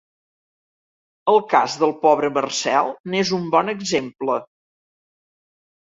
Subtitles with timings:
[1.33, 4.43] El cas del pobre Marcel n'és un bon exemple.